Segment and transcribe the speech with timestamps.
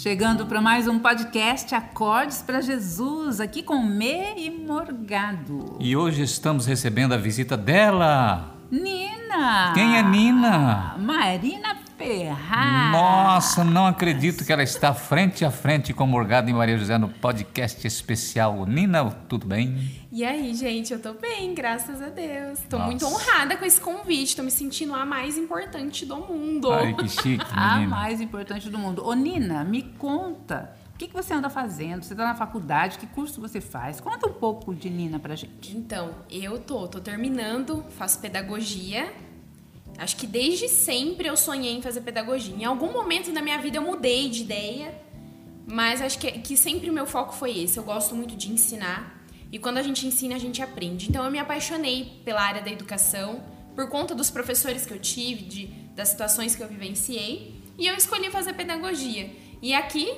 [0.00, 5.76] Chegando para mais um podcast Acordes para Jesus, aqui com Mê e Morgado.
[5.80, 8.54] E hoje estamos recebendo a visita dela.
[8.70, 9.72] Nina!
[9.74, 10.94] Quem é Nina?
[11.00, 12.92] Marina Ferraz.
[12.92, 17.08] Nossa, não acredito que ela está frente a frente com Morgado e Maria José no
[17.08, 18.64] podcast especial.
[18.64, 20.06] Nina, tudo bem?
[20.12, 22.60] E aí, gente, eu tô bem, graças a Deus.
[22.70, 22.88] Tô Nossa.
[22.88, 26.72] muito honrada com esse convite, tô me sentindo a mais importante do mundo.
[26.72, 29.04] Ai, que chique, A mais importante do mundo.
[29.04, 30.72] Ô, Nina, me conta.
[30.94, 32.04] O que, que você anda fazendo?
[32.04, 32.98] Você está na faculdade?
[32.98, 34.00] Que curso você faz?
[34.00, 35.76] Conta um pouco de Nina pra gente.
[35.76, 39.12] Então, eu tô, tô terminando, faço pedagogia.
[39.98, 42.54] Acho que desde sempre eu sonhei em fazer pedagogia.
[42.54, 44.94] Em algum momento da minha vida eu mudei de ideia,
[45.66, 47.76] mas acho que, que sempre o meu foco foi esse.
[47.76, 49.18] Eu gosto muito de ensinar
[49.50, 51.08] e quando a gente ensina, a gente aprende.
[51.08, 53.42] Então eu me apaixonei pela área da educação
[53.74, 57.94] por conta dos professores que eu tive, de, das situações que eu vivenciei, e eu
[57.94, 59.30] escolhi fazer pedagogia.
[59.62, 60.12] E aqui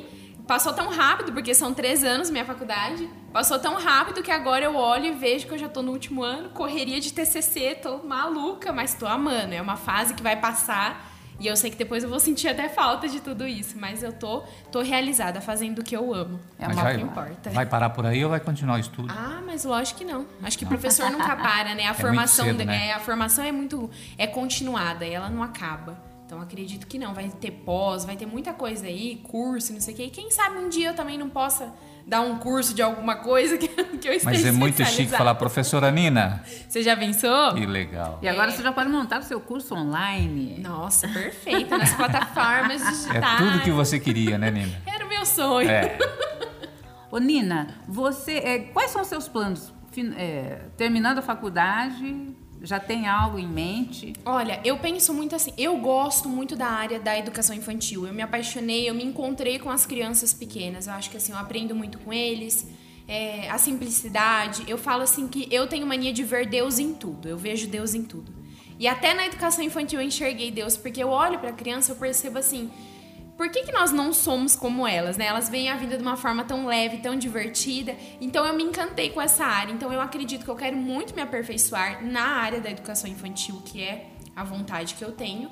[0.51, 4.75] passou tão rápido, porque são três anos minha faculdade, passou tão rápido que agora eu
[4.75, 8.73] olho e vejo que eu já tô no último ano, correria de TCC, tô maluca,
[8.73, 9.55] mas tô amando.
[9.55, 12.69] É uma fase que vai passar e eu sei que depois eu vou sentir até
[12.69, 14.43] falta de tudo isso, mas eu tô,
[14.73, 16.41] tô realizada fazendo o que eu amo.
[16.59, 17.51] É Mas uma vai, que importa.
[17.51, 19.07] vai parar por aí ou vai continuar o estudo?
[19.09, 20.27] Ah, mas lógico que não.
[20.43, 21.85] Acho que professor nunca para, né?
[21.85, 22.89] A muito formação, cedo, né?
[22.89, 26.10] é, a formação é muito é continuada, e ela não acaba.
[26.31, 29.95] Então acredito que não, vai ter pós, vai ter muita coisa aí, curso, não sei
[29.95, 30.05] o quê.
[30.05, 31.75] E quem sabe um dia eu também não possa
[32.07, 33.67] dar um curso de alguma coisa que,
[33.99, 36.45] que eu esteja Mas é muito chique falar, professora Nina.
[36.69, 37.55] Você já pensou?
[37.55, 38.21] Que legal.
[38.23, 40.61] E agora você já pode montar o seu curso online.
[40.61, 43.11] Nossa, perfeita, nas plataformas digitais.
[43.21, 44.81] É tudo que você queria, né, Nina?
[44.87, 45.69] Era o meu sonho.
[45.69, 45.99] É.
[47.11, 49.75] Ô, Nina, você, é, quais são os seus planos?
[49.91, 54.13] Fin- é, terminando a faculdade, já tem algo em mente?
[54.25, 58.07] Olha, eu penso muito assim, eu gosto muito da área da educação infantil.
[58.07, 60.87] Eu me apaixonei, eu me encontrei com as crianças pequenas.
[60.87, 62.67] Eu acho que assim, eu aprendo muito com eles.
[63.09, 64.63] É, a simplicidade.
[64.69, 67.29] Eu falo assim que eu tenho mania de ver Deus em tudo.
[67.29, 68.33] Eu vejo Deus em tudo.
[68.79, 71.97] E até na educação infantil eu enxerguei Deus, porque eu olho para a criança, eu
[71.97, 72.71] percebo assim,
[73.41, 75.25] por que, que nós não somos como elas, né?
[75.25, 77.97] Elas veem a vida de uma forma tão leve, tão divertida.
[78.21, 79.73] Então eu me encantei com essa área.
[79.73, 83.83] Então eu acredito que eu quero muito me aperfeiçoar na área da educação infantil, que
[83.83, 85.51] é a vontade que eu tenho.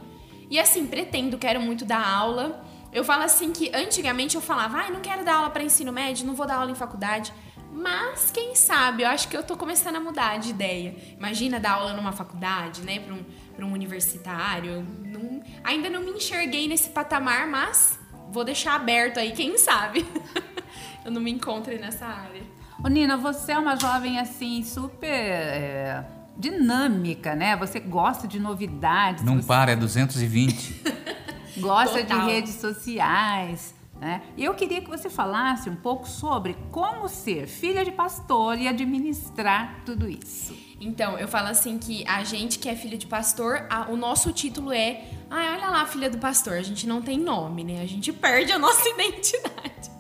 [0.51, 2.63] E assim, pretendo, quero muito dar aula.
[2.93, 6.27] Eu falo assim que antigamente eu falava, ai, não quero dar aula para ensino médio,
[6.27, 7.33] não vou dar aula em faculdade.
[7.73, 10.95] Mas quem sabe, eu acho que eu tô começando a mudar de ideia.
[11.17, 13.25] Imagina dar aula numa faculdade, né, para um,
[13.67, 14.87] um universitário.
[15.07, 17.99] Não- ainda não me enxerguei nesse patamar, mas
[18.31, 20.07] vou deixar aberto aí, quem sabe.
[21.05, 22.43] eu não me encontre nessa área.
[22.83, 26.05] Ô, Nina, você é uma jovem assim super é,
[26.37, 27.57] dinâmica, né?
[27.57, 30.83] Você gosta de novidades, Não você para, é 220.
[31.59, 32.21] gosta Total.
[32.21, 34.23] de redes sociais, né?
[34.37, 39.83] Eu queria que você falasse um pouco sobre como ser filha de pastor e administrar
[39.85, 40.55] tudo isso.
[40.81, 44.33] Então, eu falo assim que a gente que é filho de pastor, a- o nosso
[44.33, 45.05] título é.
[45.29, 46.55] Ah, olha lá, filha do pastor.
[46.55, 47.83] A gente não tem nome, né?
[47.83, 49.91] A gente perde a nossa identidade.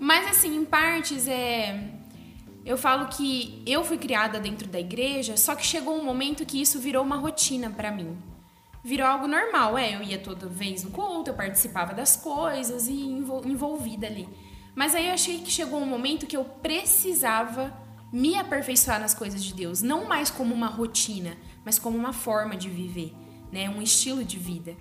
[0.00, 1.90] Mas, assim, em partes, é.
[2.64, 6.60] Eu falo que eu fui criada dentro da igreja, só que chegou um momento que
[6.60, 8.18] isso virou uma rotina pra mim.
[8.84, 9.94] Virou algo normal, é.
[9.94, 14.28] Eu ia toda vez no culto, eu participava das coisas e envol- envolvida ali.
[14.74, 17.72] Mas aí eu achei que chegou um momento que eu precisava
[18.12, 22.56] me aperfeiçoar nas coisas de Deus, não mais como uma rotina, mas como uma forma
[22.56, 23.12] de viver,
[23.52, 23.68] né?
[23.68, 24.74] Um estilo de vida.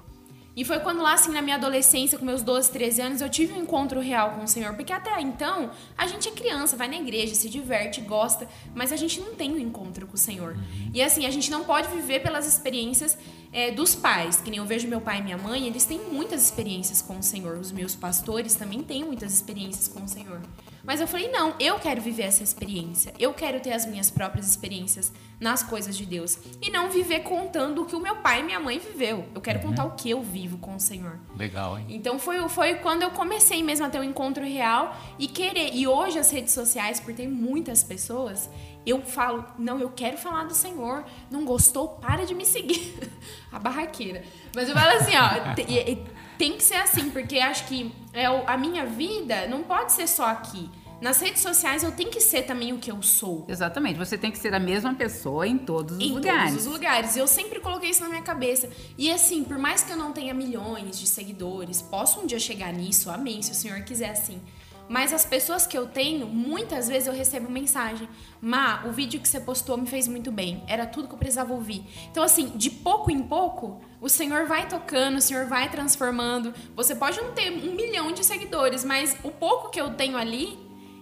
[0.58, 3.54] E foi quando lá, assim, na minha adolescência, com meus 12, 13 anos, eu tive
[3.54, 4.74] um encontro real com o Senhor.
[4.74, 8.96] Porque até então, a gente é criança, vai na igreja, se diverte, gosta, mas a
[8.96, 10.58] gente não tem um encontro com o Senhor.
[10.96, 13.16] E assim, a gente não pode viver pelas experiências
[13.54, 14.42] é, dos pais.
[14.42, 17.24] Que nem eu vejo meu pai e minha mãe, eles têm muitas experiências com o
[17.24, 17.60] Senhor.
[17.60, 20.42] Os meus pastores também têm muitas experiências com o Senhor.
[20.88, 23.14] Mas eu falei, não, eu quero viver essa experiência.
[23.20, 26.40] Eu quero ter as minhas próprias experiências nas coisas de Deus.
[26.62, 29.26] E não viver contando o que o meu pai e minha mãe viveu.
[29.36, 31.20] Eu quero contar o que eu vivo com o Senhor.
[31.38, 31.86] Legal, hein?
[31.90, 35.72] Então foi, foi quando eu comecei mesmo a ter um encontro real e querer.
[35.74, 38.50] E hoje as redes sociais, por ter muitas pessoas,
[38.86, 41.04] eu falo, não, eu quero falar do Senhor.
[41.30, 41.90] Não gostou?
[41.90, 42.98] Para de me seguir.
[43.52, 44.24] a barraqueira.
[44.56, 46.02] Mas eu falo assim, ó, te-
[46.38, 50.26] tem que ser assim, porque acho que é, a minha vida não pode ser só
[50.26, 50.70] aqui.
[51.00, 53.46] Nas redes sociais eu tenho que ser também o que eu sou.
[53.48, 56.50] Exatamente, você tem que ser a mesma pessoa em todos os Em lugares.
[56.52, 57.16] todos os lugares.
[57.16, 58.68] Eu sempre coloquei isso na minha cabeça.
[58.98, 62.74] E assim, por mais que eu não tenha milhões de seguidores, posso um dia chegar
[62.74, 64.42] nisso, amém, se o senhor quiser assim.
[64.90, 68.08] Mas as pessoas que eu tenho, muitas vezes eu recebo mensagem:
[68.42, 70.64] "Ma, o vídeo que você postou me fez muito bem.
[70.68, 71.84] Era tudo que eu precisava ouvir".
[72.10, 76.54] Então assim, de pouco em pouco, o Senhor vai tocando, o Senhor vai transformando.
[76.76, 80.58] Você pode não ter um milhão de seguidores, mas o pouco que eu tenho ali,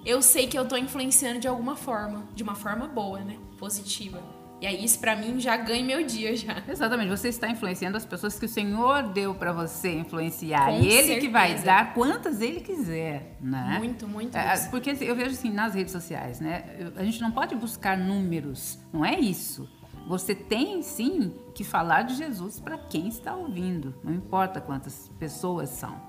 [0.05, 3.37] eu sei que eu tô influenciando de alguma forma, de uma forma boa, né?
[3.57, 4.44] Positiva.
[4.61, 6.63] E aí isso para mim já ganha meu dia já.
[6.67, 10.67] Exatamente, você está influenciando as pessoas que o Senhor deu para você influenciar.
[10.67, 11.19] Com e ele certeza.
[11.19, 13.75] que vai dar quantas ele quiser, né?
[13.77, 14.69] Muito, muito É, isso.
[14.69, 16.63] porque eu vejo assim nas redes sociais, né?
[16.95, 19.69] A gente não pode buscar números, não é isso.
[20.07, 25.69] Você tem sim que falar de Jesus para quem está ouvindo, não importa quantas pessoas
[25.69, 25.99] são.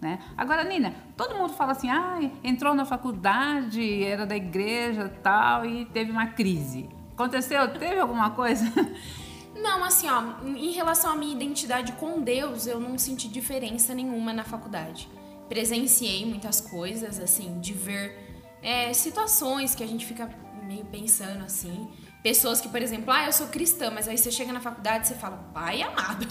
[0.00, 0.20] Né?
[0.36, 5.86] Agora, Nina, todo mundo fala assim, ah, entrou na faculdade, era da igreja tal, e
[5.86, 6.88] teve uma crise.
[7.18, 7.66] Aconteceu?
[7.72, 8.64] Teve alguma coisa?
[9.52, 14.32] Não, assim, ó, em relação à minha identidade com Deus, eu não senti diferença nenhuma
[14.32, 15.08] na faculdade.
[15.48, 18.16] Presenciei muitas coisas, assim, de ver
[18.62, 20.30] é, situações que a gente fica
[20.62, 21.90] meio pensando assim.
[22.22, 25.08] Pessoas que, por exemplo, ah, eu sou cristã, mas aí você chega na faculdade e
[25.08, 26.24] você fala, pai amado.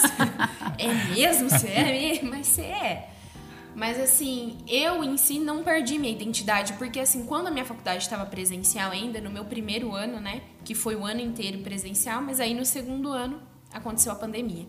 [0.78, 1.50] é mesmo?
[1.50, 2.30] Você é mesmo?
[2.30, 2.63] Mas você.
[3.74, 8.04] Mas assim, eu em si não perdi minha identidade, porque assim, quando a minha faculdade
[8.04, 12.38] estava presencial ainda, no meu primeiro ano, né, que foi o ano inteiro presencial, mas
[12.38, 13.42] aí no segundo ano
[13.72, 14.66] aconteceu a pandemia.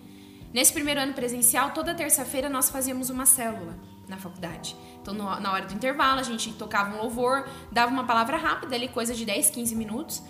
[0.51, 4.75] Nesse primeiro ano presencial, toda terça-feira nós fazíamos uma célula na faculdade.
[5.01, 8.87] Então, na hora do intervalo, a gente tocava um louvor, dava uma palavra rápida ali,
[8.87, 10.23] coisa de 10, 15 minutos.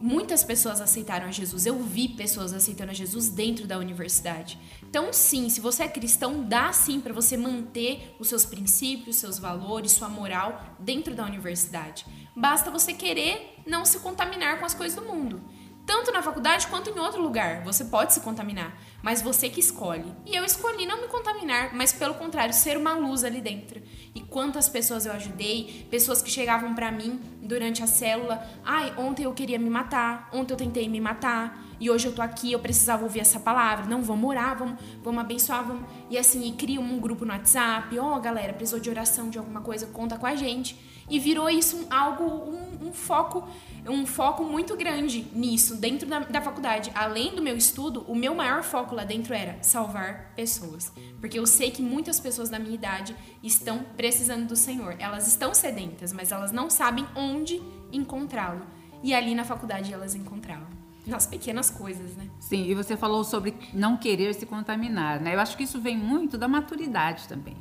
[0.00, 1.64] Muitas pessoas aceitaram a Jesus.
[1.64, 4.58] Eu vi pessoas aceitando a Jesus dentro da universidade.
[4.82, 9.38] Então, sim, se você é cristão, dá sim para você manter os seus princípios, seus
[9.38, 12.04] valores, sua moral dentro da universidade.
[12.36, 15.42] Basta você querer não se contaminar com as coisas do mundo.
[15.86, 17.62] Tanto na faculdade quanto em outro lugar.
[17.62, 20.12] Você pode se contaminar, mas você que escolhe.
[20.26, 23.80] E eu escolhi não me contaminar, mas pelo contrário, ser uma luz ali dentro.
[24.12, 29.24] E quantas pessoas eu ajudei, pessoas que chegavam pra mim durante a célula, ai, ontem
[29.24, 32.58] eu queria me matar, ontem eu tentei me matar, e hoje eu tô aqui, eu
[32.58, 33.84] precisava ouvir essa palavra.
[33.86, 35.84] Não, vamos orar, vamos, vamos abençoar, vamos.
[36.08, 39.60] E assim, e cria um grupo no WhatsApp, ó, galera, precisou de oração, de alguma
[39.60, 40.78] coisa, conta com a gente.
[41.08, 43.46] E virou isso um- algo, um, um foco,
[43.88, 46.90] um foco muito grande nisso, dentro da, da faculdade.
[46.96, 50.90] Além do meu estudo, o meu maior foco lá dentro era salvar pessoas.
[51.20, 54.96] Porque eu sei que muitas pessoas da minha idade estão precisando do Senhor.
[54.98, 57.35] Elas estão sedentas, mas elas não sabem onde
[57.92, 58.62] encontrá-lo.
[59.02, 60.66] E ali na faculdade elas encontravam.
[61.06, 62.28] Nas pequenas coisas, né?
[62.40, 65.34] Sim, e você falou sobre não querer se contaminar, né?
[65.34, 67.56] Eu acho que isso vem muito da maturidade também.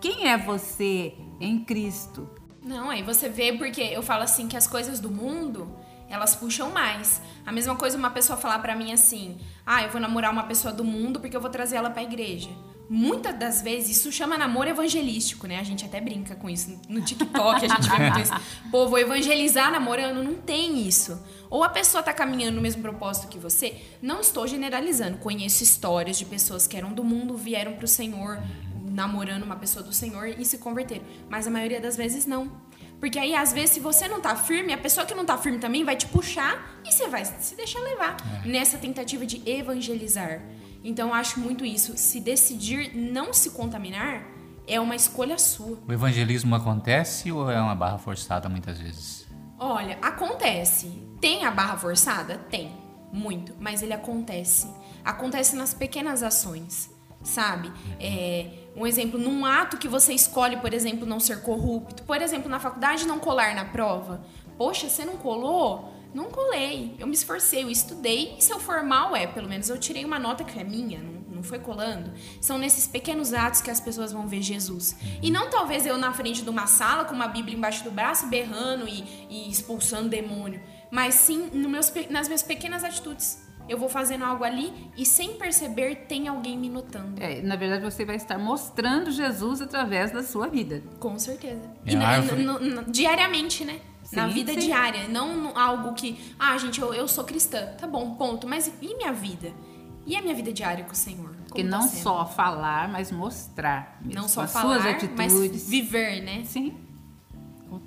[0.00, 2.26] Quem é você em Cristo?
[2.64, 5.70] Não, aí você vê porque eu falo assim que as coisas do mundo,
[6.08, 7.20] elas puxam mais.
[7.44, 10.72] A mesma coisa uma pessoa falar pra mim assim: "Ah, eu vou namorar uma pessoa
[10.72, 12.50] do mundo porque eu vou trazer ela pra igreja".
[12.92, 15.60] Muitas das vezes isso chama namoro evangelístico, né?
[15.60, 18.32] A gente até brinca com isso no TikTok, a gente vê muito isso.
[18.68, 21.24] Pô, vou evangelizar namorando, não tem isso.
[21.48, 25.18] Ou a pessoa tá caminhando no mesmo propósito que você, não estou generalizando.
[25.18, 28.42] Conheço histórias de pessoas que eram do mundo, vieram pro Senhor,
[28.90, 31.04] namorando uma pessoa do Senhor e se converteram.
[31.28, 32.50] Mas a maioria das vezes não.
[32.98, 35.60] Porque aí, às vezes, se você não tá firme, a pessoa que não tá firme
[35.60, 40.42] também vai te puxar e você vai se deixar levar nessa tentativa de evangelizar.
[40.82, 41.96] Então, eu acho muito isso.
[41.96, 44.26] Se decidir não se contaminar,
[44.66, 45.78] é uma escolha sua.
[45.86, 49.26] O evangelismo acontece ou é uma barra forçada muitas vezes?
[49.58, 50.86] Olha, acontece.
[51.20, 52.38] Tem a barra forçada?
[52.50, 52.72] Tem.
[53.12, 53.54] Muito.
[53.58, 54.72] Mas ele acontece.
[55.04, 56.90] Acontece nas pequenas ações.
[57.22, 57.70] Sabe?
[58.00, 62.02] É, um exemplo, num ato que você escolhe, por exemplo, não ser corrupto.
[62.04, 64.22] Por exemplo, na faculdade, não colar na prova.
[64.56, 65.92] Poxa, você não colou?
[66.14, 66.94] Não colei.
[66.98, 68.34] Eu me esforcei, eu estudei.
[68.38, 70.98] E se eu for mal, é, pelo menos eu tirei uma nota que é minha,
[71.00, 72.12] não, não foi colando.
[72.40, 74.96] São nesses pequenos atos que as pessoas vão ver Jesus.
[75.22, 78.26] E não talvez eu na frente de uma sala com uma Bíblia embaixo do braço,
[78.26, 80.60] berrando e, e expulsando demônio.
[80.90, 83.48] Mas sim no meus, nas minhas pequenas atitudes.
[83.68, 87.22] Eu vou fazendo algo ali e sem perceber tem alguém me notando.
[87.22, 90.82] É, na verdade, você vai estar mostrando Jesus através da sua vida.
[90.98, 91.70] Com certeza.
[91.86, 93.78] E E na- árvore- no- no- diariamente, né?
[94.12, 94.60] Na Sim, vida sim.
[94.60, 95.06] diária.
[95.08, 97.74] Não algo que, ah, gente, eu, eu sou cristã.
[97.78, 98.46] Tá bom, ponto.
[98.48, 99.52] Mas e minha vida?
[100.06, 101.30] E a minha vida diária com o Senhor?
[101.46, 102.02] Porque Como tá não sendo?
[102.02, 103.98] só falar, mas mostrar.
[104.02, 105.14] mesmo, Não só as falar, suas atitudes.
[105.16, 106.42] mas viver, né?
[106.44, 106.74] Sim.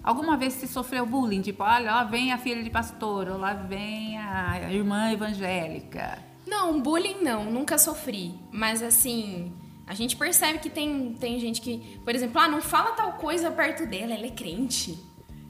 [0.01, 1.42] Alguma vez você sofreu bullying?
[1.42, 6.20] Tipo, olha, lá vem a filha de pastor, ou lá vem a irmã evangélica.
[6.48, 8.34] Não, bullying não, nunca sofri.
[8.51, 9.51] Mas assim,
[9.86, 13.51] a gente percebe que tem, tem gente que, por exemplo, ah, não fala tal coisa
[13.51, 14.98] perto dela, ela é crente.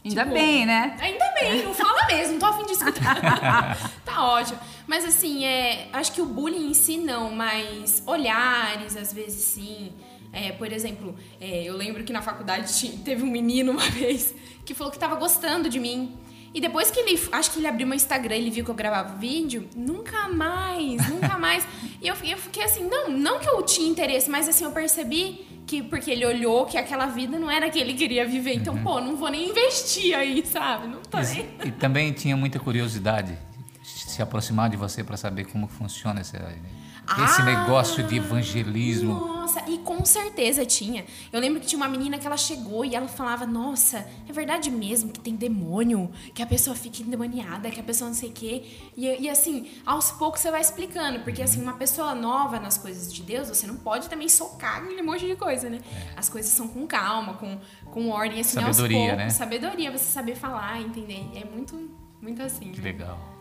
[0.05, 0.97] Ainda Tipo, bem, né?
[0.99, 3.77] Ainda bem, não fala mesmo, tô afim de escutar.
[4.03, 4.59] tá ótimo.
[4.85, 9.93] Mas assim, é, acho que o bullying em si não, mas olhares, às vezes sim.
[10.33, 14.33] É, por exemplo, é, eu lembro que na faculdade teve um menino uma vez
[14.65, 16.17] que falou que estava gostando de mim.
[16.53, 19.15] E depois que ele, acho que ele abriu meu Instagram, ele viu que eu gravava
[19.15, 21.65] vídeo, nunca mais, nunca mais.
[22.03, 25.47] E eu, eu fiquei assim, não, não que eu tinha interesse, mas assim, eu percebi
[25.65, 28.55] que, porque ele olhou que aquela vida não era que ele queria viver.
[28.55, 28.83] Então, uhum.
[28.83, 30.87] pô, não vou nem investir aí, sabe?
[30.87, 31.49] Não tô nem.
[31.63, 33.37] E, e também tinha muita curiosidade
[33.83, 36.37] se aproximar de você para saber como funciona essa
[37.23, 39.13] esse ah, negócio de evangelismo.
[39.13, 41.05] Nossa, e com certeza tinha.
[41.31, 44.71] Eu lembro que tinha uma menina que ela chegou e ela falava: Nossa, é verdade
[44.71, 48.31] mesmo que tem demônio, que a pessoa fica endemoniada, que a pessoa não sei o
[48.31, 48.63] quê.
[48.95, 53.13] E, e assim, aos poucos você vai explicando, porque assim, uma pessoa nova nas coisas
[53.13, 55.81] de Deus, você não pode também socar aquele monte de coisa, né?
[55.93, 56.13] É.
[56.17, 57.59] As coisas são com calma, com,
[57.91, 59.17] com ordem, assim, sabedoria, aos poucos.
[59.17, 59.29] Né?
[59.29, 61.29] Sabedoria, você saber falar, entender.
[61.35, 61.91] É muito,
[62.21, 62.71] muito assim.
[62.71, 63.32] Que legal.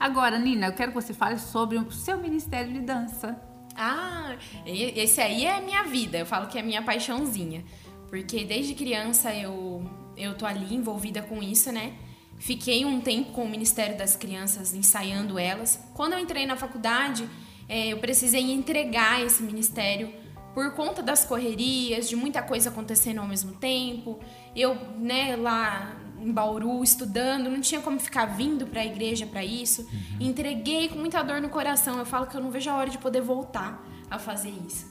[0.00, 3.38] Agora, Nina, eu quero que você fale sobre o seu ministério de dança.
[3.76, 6.16] Ah, esse aí é a minha vida.
[6.16, 7.62] Eu falo que é a minha paixãozinha.
[8.08, 9.84] Porque desde criança eu,
[10.16, 11.92] eu tô ali envolvida com isso, né?
[12.38, 15.78] Fiquei um tempo com o Ministério das Crianças ensaiando elas.
[15.92, 17.28] Quando eu entrei na faculdade,
[17.68, 20.10] é, eu precisei entregar esse ministério
[20.54, 24.18] por conta das correrias, de muita coisa acontecendo ao mesmo tempo.
[24.54, 29.44] Eu, né, lá em Bauru estudando, não tinha como ficar vindo para a igreja para
[29.44, 29.82] isso.
[29.82, 30.16] Uhum.
[30.20, 31.98] Entreguei com muita dor no coração.
[31.98, 34.90] Eu falo que eu não vejo a hora de poder voltar a fazer isso.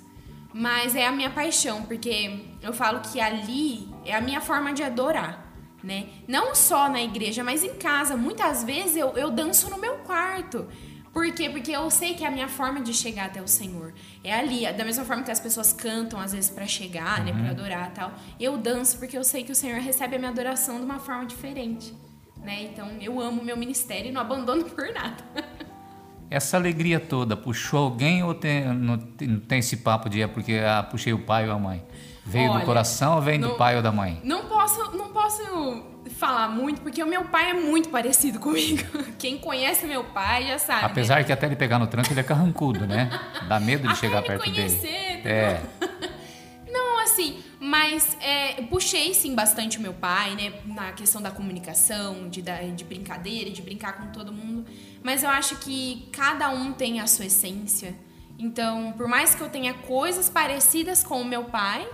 [0.51, 4.82] Mas é a minha paixão, porque eu falo que ali é a minha forma de
[4.82, 5.48] adorar.
[5.84, 6.10] Né?
[6.28, 8.18] Não só na igreja, mas em casa.
[8.18, 10.68] Muitas vezes eu, eu danço no meu quarto.
[11.13, 11.50] Por quê?
[11.50, 14.72] Porque eu sei que é a minha forma de chegar até o Senhor é ali.
[14.74, 17.32] Da mesma forma que as pessoas cantam, às vezes, para chegar, né?
[17.32, 17.38] uhum.
[17.38, 17.44] né?
[17.44, 18.13] Pra adorar tal.
[18.39, 21.25] Eu danço porque eu sei que o Senhor recebe a minha adoração de uma forma
[21.25, 21.94] diferente.
[22.44, 22.63] Né?
[22.63, 25.24] Então, eu amo meu ministério e não abandono por nada.
[26.30, 30.62] Essa alegria toda puxou alguém ou tem, não, não tem esse papo de é porque
[30.63, 31.84] ah, puxei o pai ou a mãe?
[32.29, 34.21] Veio Olha, do coração ou vem não, do pai ou da mãe?
[34.24, 38.83] Não posso, não posso falar muito, porque o meu pai é muito parecido comigo.
[39.17, 40.86] Quem conhece meu pai já sabe.
[40.86, 41.24] Apesar né?
[41.24, 43.09] que até ele pegar no tranco, ele é carrancudo, né?
[43.48, 45.27] Dá medo de até chegar perto conhecer, dele.
[45.27, 45.62] É.
[46.71, 50.53] Não, assim, mas é, puxei sim bastante o meu pai, né?
[50.65, 52.43] Na questão da comunicação, de,
[52.75, 54.65] de brincadeira, de brincar com todo mundo.
[55.01, 57.95] Mas eu acho que cada um tem a sua essência.
[58.38, 61.89] Então, por mais que eu tenha coisas parecidas com o meu pai,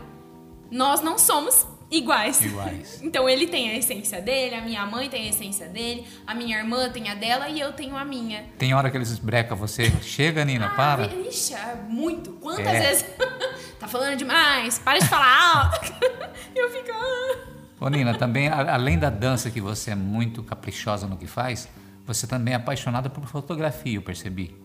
[0.72, 2.42] nós não somos iguais.
[2.42, 3.00] Iguais.
[3.04, 6.58] então ele tem a essência dele, a minha mãe tem a essência dele, a minha
[6.58, 8.46] irmã tem a dela e eu tenho a minha.
[8.58, 9.92] Tem hora que eles brecam você.
[10.02, 11.08] Chega, Nina, ah, para.
[11.08, 12.32] Ixi, é muito.
[12.34, 12.80] Quantas é.
[12.80, 13.06] vezes?
[13.80, 15.94] tá falando demais, para de falar alto.
[16.56, 16.92] eu fico.
[16.92, 17.56] Ah.
[17.80, 21.68] Ô, Nina, também, além da dança que você é muito caprichosa no que faz,
[22.06, 24.65] você também é apaixonada por fotografia, eu percebi.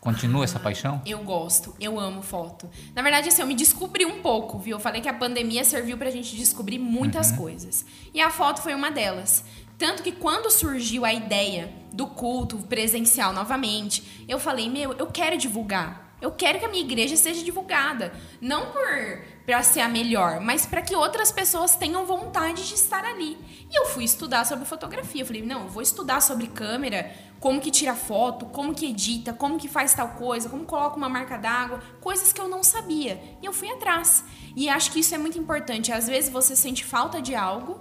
[0.00, 1.02] Continua essa paixão?
[1.04, 2.70] Eu gosto, eu amo foto.
[2.94, 4.76] Na verdade, assim, eu me descobri um pouco, viu?
[4.76, 7.36] Eu falei que a pandemia serviu pra gente descobrir muitas uhum.
[7.36, 7.84] coisas.
[8.14, 9.44] E a foto foi uma delas.
[9.76, 15.36] Tanto que quando surgiu a ideia do culto presencial novamente, eu falei, meu, eu quero
[15.36, 16.16] divulgar.
[16.20, 18.12] Eu quero que a minha igreja seja divulgada.
[18.40, 23.04] Não por para ser a melhor, mas para que outras pessoas tenham vontade de estar
[23.04, 23.36] ali.
[23.68, 25.22] E eu fui estudar sobre fotografia.
[25.22, 29.32] Eu falei, não, eu vou estudar sobre câmera, como que tira foto, como que edita,
[29.32, 33.20] como que faz tal coisa, como coloca uma marca d'água, coisas que eu não sabia.
[33.42, 34.24] E eu fui atrás.
[34.54, 35.90] E acho que isso é muito importante.
[35.90, 37.80] Às vezes você sente falta de algo.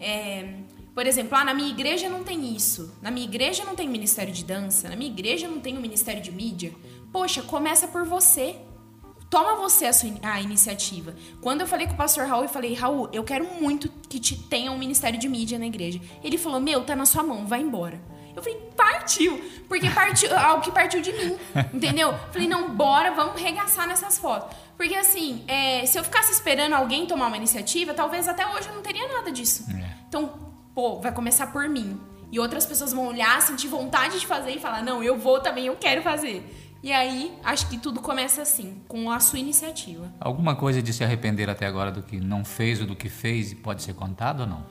[0.00, 0.54] É,
[0.94, 2.96] por exemplo, ah, na minha igreja não tem isso.
[3.02, 4.88] Na minha igreja não tem ministério de dança.
[4.88, 6.72] Na minha igreja não tem o ministério de mídia.
[7.12, 8.56] Poxa, começa por você.
[9.34, 11.12] Toma você a, sua, a iniciativa.
[11.40, 14.36] Quando eu falei com o pastor Raul, eu falei, Raul, eu quero muito que te
[14.36, 16.00] tenha um ministério de mídia na igreja.
[16.22, 18.00] Ele falou, meu, tá na sua mão, vai embora.
[18.36, 19.42] Eu falei, partiu.
[19.66, 21.36] Porque partiu algo que partiu de mim.
[21.74, 22.14] Entendeu?
[22.30, 24.56] Falei, não, bora, vamos regaçar nessas fotos.
[24.76, 28.74] Porque assim, é, se eu ficasse esperando alguém tomar uma iniciativa, talvez até hoje eu
[28.76, 29.64] não teria nada disso.
[29.68, 29.96] É.
[30.08, 30.32] Então,
[30.72, 32.00] pô, vai começar por mim.
[32.30, 35.66] E outras pessoas vão olhar, sentir vontade de fazer e falar, não, eu vou também,
[35.66, 36.63] eu quero fazer.
[36.84, 40.12] E aí, acho que tudo começa assim, com a sua iniciativa.
[40.20, 43.52] Alguma coisa de se arrepender até agora do que não fez ou do que fez
[43.52, 44.66] e pode ser contado ou não?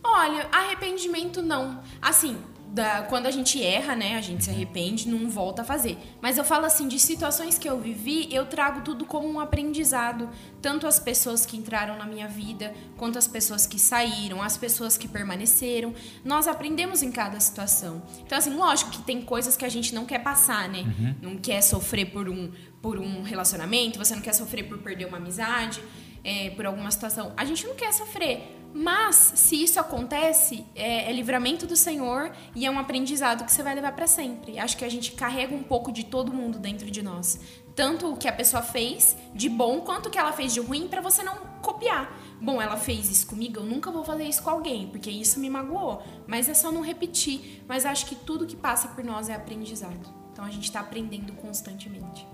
[0.00, 1.80] Olha, arrependimento não.
[2.00, 5.96] Assim, da, quando a gente erra, né, a gente se arrepende, não volta a fazer.
[6.20, 10.28] Mas eu falo assim, de situações que eu vivi, eu trago tudo como um aprendizado.
[10.60, 14.98] Tanto as pessoas que entraram na minha vida, quanto as pessoas que saíram, as pessoas
[14.98, 15.94] que permaneceram.
[16.24, 18.02] Nós aprendemos em cada situação.
[18.24, 20.80] Então, assim, lógico que tem coisas que a gente não quer passar, né?
[20.80, 21.14] Uhum.
[21.22, 22.50] Não quer sofrer por um,
[22.82, 25.80] por um relacionamento, você não quer sofrer por perder uma amizade,
[26.22, 27.32] é, por alguma situação.
[27.36, 32.66] A gente não quer sofrer Mas, se isso acontece, é, é, livramento do Senhor e
[32.66, 34.58] é um aprendizado que você vai levar para sempre.
[34.58, 37.40] Acho que a gente carrega um pouco de todo mundo dentro de nós.
[37.74, 40.88] Tanto o que a pessoa fez de bom, quanto o que ela fez de ruim,
[40.88, 42.20] para você não copiar.
[42.38, 45.48] Bom, ela fez isso comigo, eu nunca vou fazer isso com alguém, porque isso me
[45.48, 46.02] magoou.
[46.26, 47.64] Mas é só não repetir.
[47.66, 50.06] Mas acho que tudo que passa por nós é aprendizado.
[50.32, 52.28] Então a gente está aprendendo constantemente.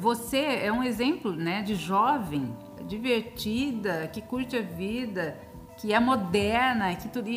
[0.00, 2.52] Você é um exemplo né, de jovem,
[2.88, 5.45] divertida, que curte a vida
[5.76, 7.30] que é moderna, que, tudo,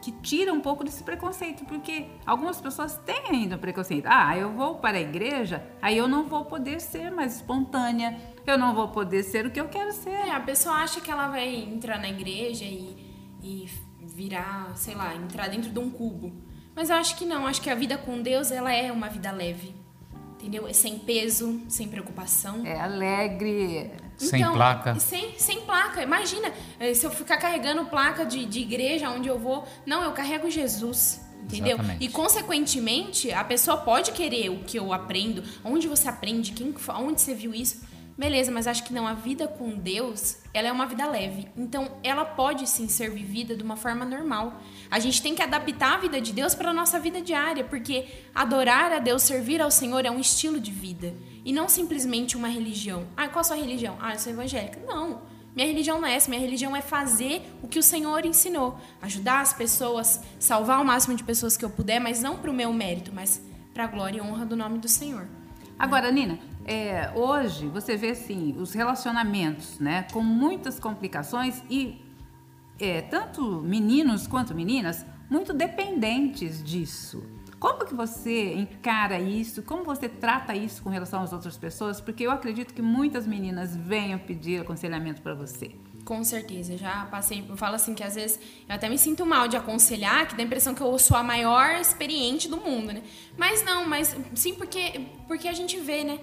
[0.00, 4.06] que tira um pouco desse preconceito, porque algumas pessoas têm ainda preconceito.
[4.06, 8.58] Ah, eu vou para a igreja, aí eu não vou poder ser mais espontânea, eu
[8.58, 10.10] não vou poder ser o que eu quero ser.
[10.10, 12.96] É, a pessoa acha que ela vai entrar na igreja e,
[13.42, 13.68] e
[14.00, 16.32] virar, sei lá, entrar dentro de um cubo.
[16.74, 19.30] Mas eu acho que não, acho que a vida com Deus, ela é uma vida
[19.32, 19.74] leve.
[20.38, 20.68] Entendeu?
[20.68, 22.64] É sem peso, sem preocupação.
[22.64, 23.90] É alegre.
[24.16, 24.94] Sem então, placa.
[25.00, 26.00] Sem, sem placa.
[26.00, 29.66] Imagina, eh, se eu ficar carregando placa de, de igreja onde eu vou.
[29.84, 31.20] Não, eu carrego Jesus.
[31.42, 31.74] Entendeu?
[31.74, 32.04] Exatamente.
[32.04, 37.20] E consequentemente, a pessoa pode querer o que eu aprendo, onde você aprende, quem, onde
[37.20, 37.80] você viu isso.
[38.18, 39.06] Beleza, mas acho que não.
[39.06, 41.46] A vida com Deus, ela é uma vida leve.
[41.56, 44.60] Então, ela pode sim ser vivida de uma forma normal.
[44.90, 48.08] A gente tem que adaptar a vida de Deus para a nossa vida diária, porque
[48.34, 51.14] adorar a Deus, servir ao Senhor é um estilo de vida.
[51.44, 53.06] E não simplesmente uma religião.
[53.16, 53.96] Ah, qual a sua religião?
[54.00, 54.80] Ah, eu sou evangélica.
[54.84, 55.22] Não.
[55.54, 56.28] Minha religião não é essa.
[56.28, 58.80] Minha religião é fazer o que o Senhor ensinou.
[59.00, 62.54] Ajudar as pessoas, salvar o máximo de pessoas que eu puder, mas não para o
[62.54, 63.40] meu mérito, mas
[63.72, 65.28] para a glória e honra do nome do Senhor.
[65.78, 72.04] Agora, Nina, é, hoje você vê assim os relacionamentos, né, com muitas complicações e
[72.78, 77.24] é, tanto meninos quanto meninas muito dependentes disso.
[77.58, 79.62] Como que você encara isso?
[79.62, 82.00] Como você trata isso com relação às outras pessoas?
[82.00, 85.74] Porque eu acredito que muitas meninas venham pedir aconselhamento para você.
[86.04, 89.48] Com certeza, já passei, eu falo assim que às vezes eu até me sinto mal
[89.48, 93.02] de aconselhar, que dá a impressão que eu sou a maior experiente do mundo, né?
[93.36, 96.18] Mas não, mas sim porque porque a gente vê, né?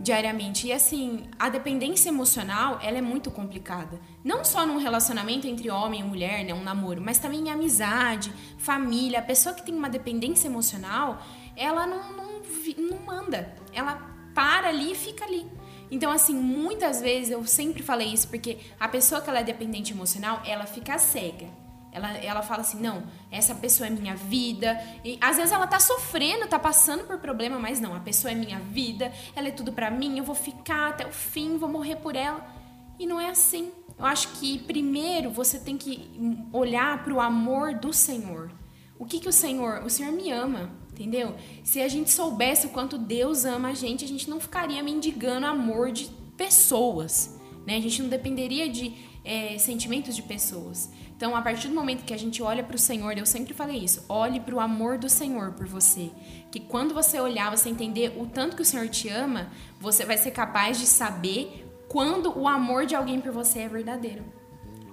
[0.00, 0.66] Diariamente.
[0.66, 4.00] E assim, a dependência emocional, ela é muito complicada.
[4.24, 8.32] Não só num relacionamento entre homem e mulher, né, um namoro, mas também em amizade,
[8.58, 9.18] família.
[9.18, 11.22] A pessoa que tem uma dependência emocional,
[11.56, 12.42] ela não, não,
[12.78, 13.54] não manda.
[13.72, 13.96] Ela
[14.34, 15.46] para ali e fica ali.
[15.90, 19.92] Então, assim, muitas vezes eu sempre falei isso, porque a pessoa que ela é dependente
[19.92, 21.48] emocional, ela fica cega.
[21.90, 24.80] Ela, ela fala assim, não, essa pessoa é minha vida.
[25.04, 28.34] E às vezes ela tá sofrendo, tá passando por problema, mas não, a pessoa é
[28.34, 31.96] minha vida, ela é tudo para mim, eu vou ficar até o fim, vou morrer
[31.96, 32.46] por ela.
[32.98, 33.70] E não é assim.
[33.98, 36.08] Eu acho que primeiro você tem que
[36.52, 38.50] olhar para o amor do Senhor.
[38.98, 41.34] O que que o Senhor, o Senhor me ama, entendeu?
[41.62, 45.46] Se a gente soubesse o quanto Deus ama a gente, a gente não ficaria mendigando
[45.46, 47.76] amor de pessoas, né?
[47.76, 48.94] A gente não dependeria de
[49.28, 50.90] é, sentimentos de pessoas.
[51.14, 53.76] Então, a partir do momento que a gente olha para o Senhor, eu sempre falei
[53.76, 56.10] isso, olhe para o amor do Senhor por você.
[56.50, 60.16] Que quando você olhar, você entender o tanto que o Senhor te ama, você vai
[60.16, 64.24] ser capaz de saber quando o amor de alguém por você é verdadeiro.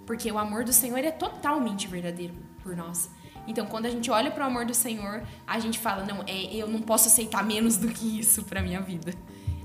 [0.06, 3.10] Porque o amor do Senhor é totalmente verdadeiro por nós.
[3.48, 6.54] Então, quando a gente olha para o amor do Senhor, a gente fala: não, é,
[6.54, 9.14] eu não posso aceitar menos do que isso para minha vida.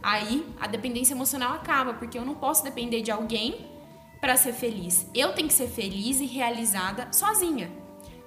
[0.03, 3.70] Aí a dependência emocional acaba, porque eu não posso depender de alguém
[4.21, 5.07] para ser feliz.
[5.15, 7.71] Eu tenho que ser feliz e realizada sozinha.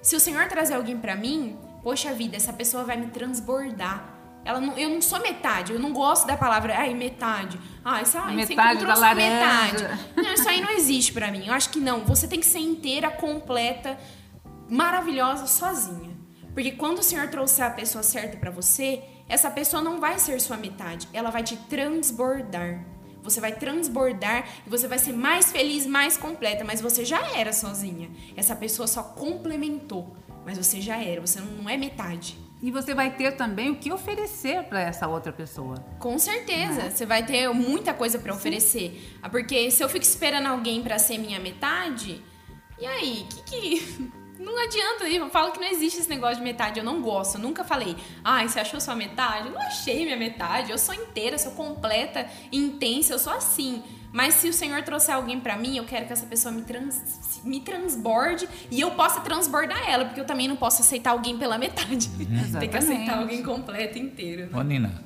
[0.02, 4.12] Se o Senhor trazer alguém para mim, poxa vida, essa pessoa vai me transbordar.
[4.44, 7.58] Ela não, eu não sou metade, eu não gosto da palavra ai, metade.
[7.82, 9.84] Ah, isso, ah, metade você da metade.
[10.14, 11.46] Não, isso aí não existe para mim.
[11.46, 12.04] Eu acho que não.
[12.04, 13.98] Você tem que ser inteira, completa,
[14.68, 16.14] maravilhosa sozinha.
[16.52, 20.38] Porque quando o Senhor trouxer a pessoa certa para você, essa pessoa não vai ser
[20.40, 22.84] sua metade, ela vai te transbordar.
[23.24, 27.52] Você vai transbordar e você vai ser mais feliz, mais completa, mas você já era
[27.52, 28.10] sozinha.
[28.36, 32.38] Essa pessoa só complementou, mas você já era, você não é metade.
[32.62, 35.76] E você vai ter também o que oferecer para essa outra pessoa.
[35.98, 36.90] Com certeza, né?
[36.90, 39.18] você vai ter muita coisa para oferecer.
[39.22, 42.22] Ah, porque se eu fico esperando alguém para ser minha metade,
[42.78, 44.12] e aí, que que
[44.44, 47.40] não adianta, eu falo que não existe esse negócio de metade, eu não gosto, eu
[47.40, 49.48] nunca falei, ai, ah, você achou sua metade?
[49.48, 53.82] Eu não achei minha metade, eu sou inteira, sou completa, intensa, eu sou assim.
[54.12, 57.40] Mas se o Senhor trouxer alguém para mim, eu quero que essa pessoa me, trans,
[57.42, 61.58] me transborde e eu possa transbordar ela, porque eu também não posso aceitar alguém pela
[61.58, 62.08] metade.
[62.20, 62.52] Uhum.
[62.60, 64.42] Tem que aceitar alguém completo, inteiro.
[64.42, 64.56] Né?
[64.56, 65.02] Ô, Nina,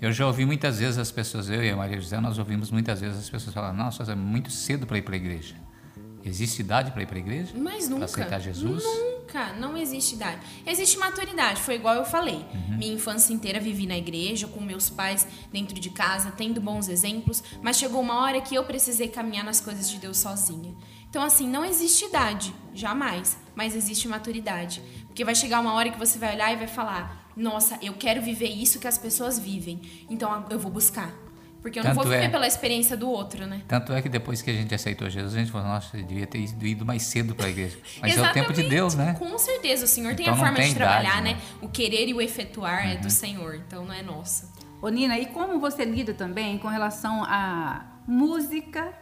[0.00, 3.00] eu já ouvi muitas vezes as pessoas, eu e a Maria José, nós ouvimos muitas
[3.00, 5.56] vezes as pessoas falar, nossa, é muito cedo para ir para a igreja.
[6.24, 7.52] Existe idade para ir para a igreja?
[7.56, 8.06] Mas nunca.
[8.06, 8.84] Para aceitar Jesus?
[8.84, 10.40] Nunca, não existe idade.
[10.66, 12.44] Existe maturidade, foi igual eu falei.
[12.54, 12.78] Uhum.
[12.78, 17.42] Minha infância inteira vivi na igreja, com meus pais dentro de casa, tendo bons exemplos,
[17.60, 20.74] mas chegou uma hora que eu precisei caminhar nas coisas de Deus sozinha.
[21.08, 24.80] Então, assim, não existe idade, jamais, mas existe maturidade.
[25.06, 28.22] Porque vai chegar uma hora que você vai olhar e vai falar: nossa, eu quero
[28.22, 31.12] viver isso que as pessoas vivem, então eu vou buscar.
[31.62, 33.62] Porque eu Tanto não vou viver é, pela experiência do outro, né?
[33.68, 36.26] Tanto é que depois que a gente aceitou Jesus, a gente falou, nossa, eu devia
[36.26, 37.78] ter ido mais cedo para a igreja.
[38.02, 39.14] Mas é o tempo de Deus, né?
[39.16, 41.34] Com certeza, o Senhor então tem a forma tem de trabalhar, idade, né?
[41.34, 41.40] né?
[41.60, 42.90] O querer e o efetuar uhum.
[42.90, 43.10] é do uhum.
[43.10, 44.50] Senhor, então não é nossa.
[44.82, 48.92] Ô Nina, e como você lida também com relação à música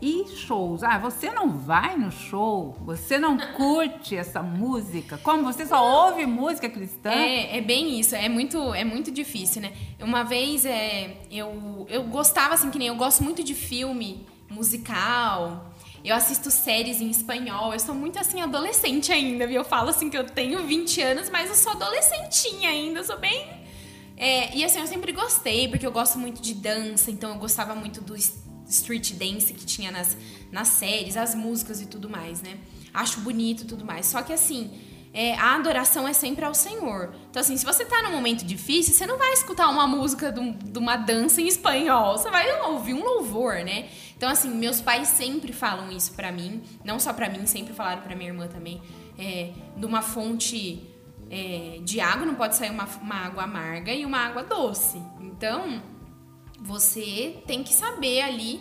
[0.00, 0.82] e shows.
[0.82, 5.18] Ah, você não vai no show, você não curte essa música.
[5.18, 7.10] Como você só ouve música cristã?
[7.10, 8.14] É, é bem isso.
[8.14, 9.72] É muito, é muito difícil, né?
[10.00, 15.72] Uma vez é, eu, eu gostava assim que nem eu gosto muito de filme musical.
[16.02, 17.72] Eu assisto séries em espanhol.
[17.72, 19.56] Eu sou muito assim adolescente ainda, viu?
[19.56, 23.60] Eu falo assim que eu tenho 20 anos, mas eu sou adolescentinha ainda, sou bem
[24.20, 27.74] é, e assim, eu sempre gostei, porque eu gosto muito de dança, então eu gostava
[27.74, 28.14] muito do
[28.70, 30.16] street dance que tinha nas,
[30.50, 32.58] nas séries, as músicas e tudo mais, né?
[32.94, 34.06] Acho bonito e tudo mais.
[34.06, 34.70] Só que assim,
[35.12, 37.12] é, a adoração é sempre ao Senhor.
[37.28, 40.52] Então, assim, se você tá num momento difícil, você não vai escutar uma música de,
[40.52, 43.88] de uma dança em espanhol, você vai ouvir um louvor, né?
[44.16, 48.02] Então, assim, meus pais sempre falam isso para mim, não só para mim, sempre falaram
[48.02, 48.80] para minha irmã também,
[49.18, 50.88] é, de uma fonte
[51.30, 55.00] é, de água não pode sair uma, uma água amarga e uma água doce.
[55.20, 55.80] Então,
[56.60, 58.60] você tem que saber ali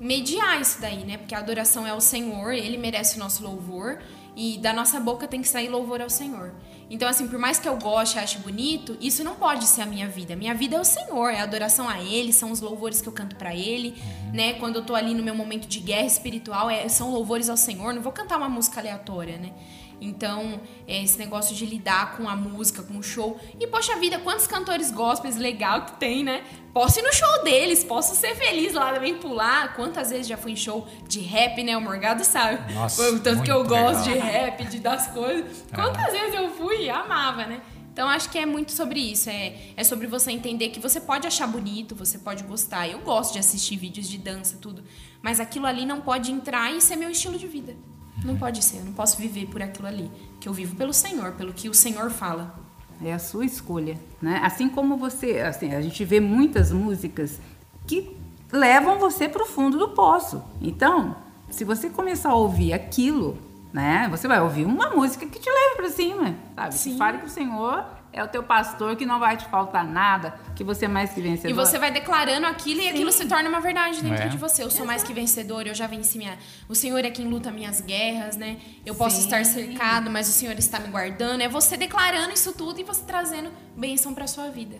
[0.00, 1.18] mediar isso daí, né?
[1.18, 3.98] Porque a adoração é ao Senhor, ele merece o nosso louvor
[4.34, 6.54] e da nossa boca tem que sair louvor ao Senhor.
[6.88, 10.08] Então, assim, por mais que eu goste, ache bonito, isso não pode ser a minha
[10.08, 10.34] vida.
[10.34, 13.12] Minha vida é o Senhor, é a adoração a Ele, são os louvores que eu
[13.12, 14.32] canto para Ele, uhum.
[14.32, 14.54] né?
[14.54, 17.94] Quando eu tô ali no meu momento de guerra espiritual, é, são louvores ao Senhor.
[17.94, 19.52] Não vou cantar uma música aleatória, né?
[20.00, 23.38] Então, é esse negócio de lidar com a música, com o show.
[23.58, 26.42] E, poxa vida, quantos cantores gospels legal que tem, né?
[26.72, 29.74] Posso ir no show deles, posso ser feliz lá também, pular.
[29.74, 31.76] Quantas vezes já fui em show de rap, né?
[31.76, 32.72] O Morgado sabe.
[32.72, 33.92] Nossa, o tanto que eu legal.
[33.92, 35.64] gosto de rap, de das coisas.
[35.74, 36.20] Quantas é.
[36.20, 37.60] vezes eu fui e amava, né?
[37.92, 39.28] Então acho que é muito sobre isso.
[39.28, 42.88] É, é sobre você entender que você pode achar bonito, você pode gostar.
[42.88, 44.82] Eu gosto de assistir vídeos de dança, tudo.
[45.20, 47.76] Mas aquilo ali não pode entrar e ser meu estilo de vida.
[48.24, 50.10] Não pode ser, eu não posso viver por aquilo ali.
[50.38, 52.58] Que eu vivo pelo Senhor, pelo que o Senhor fala.
[53.02, 54.40] É a sua escolha, né?
[54.42, 57.40] Assim como você, assim, a gente vê muitas músicas
[57.86, 58.14] que
[58.52, 60.42] levam você para o fundo do poço.
[60.60, 61.16] Então,
[61.50, 63.38] se você começar a ouvir aquilo,
[63.72, 64.06] né?
[64.10, 66.74] Você vai ouvir uma música que te leve para cima, sabe?
[66.74, 66.92] Sim.
[66.92, 70.34] Que fale com o Senhor é o teu pastor que não vai te faltar nada,
[70.56, 71.50] que você é mais que vencedor.
[71.50, 72.86] E você vai declarando aquilo Sim.
[72.86, 74.28] e aquilo se torna uma verdade dentro é.
[74.28, 74.62] de você.
[74.62, 76.36] Eu sou mais que vencedor, eu já venci minha.
[76.68, 78.58] O Senhor é quem luta minhas guerras, né?
[78.84, 79.24] Eu posso Sim.
[79.24, 81.40] estar cercado, mas o Senhor está me guardando.
[81.40, 84.76] É você declarando isso tudo e você trazendo bênção para sua vida.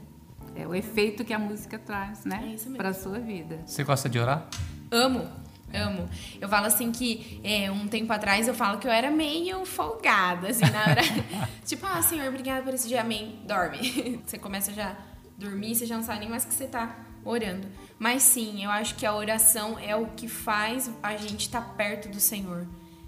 [0.57, 2.57] É o efeito que a música traz, né?
[2.67, 3.61] É para sua vida.
[3.65, 4.49] Você gosta de orar?
[4.91, 5.29] Amo.
[5.73, 6.09] Amo.
[6.41, 10.49] Eu falo assim que é, um tempo atrás eu falo que eu era meio folgada,
[10.49, 11.03] assim, na hora.
[11.65, 13.41] tipo, ah, senhor, obrigada por esse dia, amém.
[13.47, 14.23] Dorme.
[14.27, 14.97] você começa já a
[15.39, 17.69] dormir, você já não sabe nem mais que você tá orando.
[17.99, 21.69] Mas sim, eu acho que a oração é o que faz a gente estar tá
[21.75, 22.67] perto do Senhor,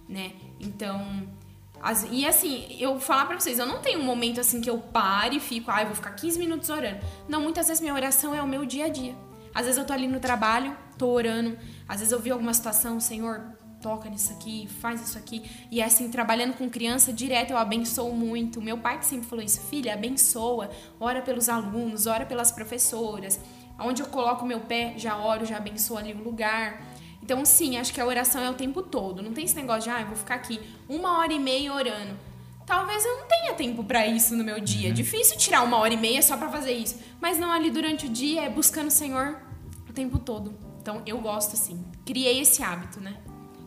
[0.08, 0.32] né?
[0.60, 1.26] Então,
[1.82, 4.78] as, e assim, eu falar para vocês, eu não tenho um momento assim que eu
[4.78, 7.00] pare e fico, ah, eu vou ficar 15 minutos orando.
[7.28, 9.16] Não, muitas vezes minha oração é o meu dia a dia.
[9.54, 11.58] Às vezes eu tô ali no trabalho, tô orando.
[11.88, 13.40] Às vezes eu vi alguma situação, Senhor,
[13.82, 15.42] toca nisso aqui, faz isso aqui.
[15.70, 18.62] E assim, trabalhando com criança, direto eu abençoo muito.
[18.62, 23.40] Meu pai que sempre falou isso, filha, abençoa, ora pelos alunos, ora pelas professoras.
[23.78, 26.80] Onde eu coloco meu pé, já oro, já abençoo ali o lugar.
[27.22, 29.22] Então, sim, acho que a oração é o tempo todo.
[29.22, 32.16] Não tem esse negócio de, ah, eu vou ficar aqui uma hora e meia orando.
[32.66, 34.88] Talvez eu não tenha tempo para isso no meu dia.
[34.88, 34.94] Uhum.
[34.94, 36.98] Difícil tirar uma hora e meia só para fazer isso.
[37.20, 39.40] Mas não ali durante o dia, é buscando o Senhor
[39.88, 40.54] o tempo todo.
[40.80, 41.84] Então eu gosto assim.
[42.04, 43.16] Criei esse hábito, né?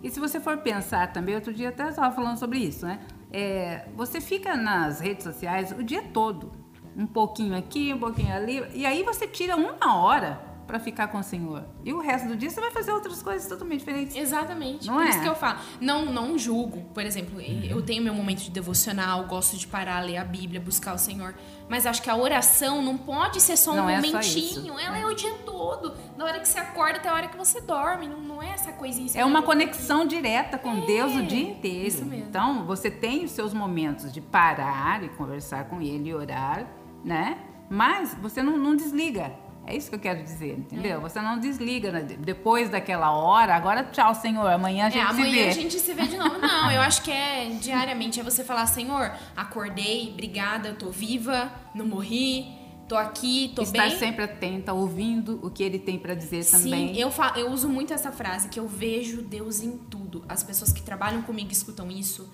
[0.04, 3.00] E se você for pensar também, outro dia até estava falando sobre isso, né?
[3.32, 6.52] É, você fica nas redes sociais o dia todo.
[6.96, 8.64] Um pouquinho aqui, um pouquinho ali.
[8.74, 11.64] E aí você tira uma hora para ficar com o Senhor.
[11.84, 14.16] E o resto do dia você vai fazer outras coisas totalmente diferentes.
[14.16, 14.88] Exatamente.
[14.88, 15.10] Não Por é?
[15.10, 15.60] isso que eu falo.
[15.80, 16.82] Não, não julgo.
[16.94, 20.94] Por exemplo, eu tenho meu momento de devocional, gosto de parar, ler a Bíblia, buscar
[20.94, 21.36] o Senhor.
[21.70, 24.80] Mas acho que a oração não pode ser só um não momentinho.
[24.80, 25.02] É Ela é.
[25.02, 25.06] é.
[25.06, 25.96] o dia todo.
[26.18, 28.08] Da hora que você acorda até a hora que você dorme.
[28.08, 29.10] Não, não é essa coisinha.
[29.16, 31.88] É uma conexão direta com é, Deus o dia inteiro.
[31.88, 32.28] Isso mesmo.
[32.28, 36.68] Então, você tem os seus momentos de parar e conversar com Ele e orar,
[37.04, 37.38] né?
[37.70, 39.32] Mas você não, não desliga
[39.68, 40.98] é isso que eu quero dizer, entendeu?
[40.98, 41.00] É.
[41.00, 42.02] Você não desliga né?
[42.02, 45.22] depois daquela hora, agora tchau, Senhor, amanhã a é, gente é, se vê.
[45.22, 46.38] Amanhã a gente se vê de novo.
[46.38, 51.52] Não, eu acho que é diariamente, é você falar, Senhor, acordei, obrigada, eu tô viva,
[51.74, 52.48] não morri,
[52.88, 53.88] tô aqui, tô Estar bem.
[53.88, 56.94] Estar sempre atenta, ouvindo o que ele tem para dizer Sim, também.
[56.94, 60.24] Sim, eu, eu uso muito essa frase, que eu vejo Deus em tudo.
[60.30, 62.32] As pessoas que trabalham comigo escutam isso.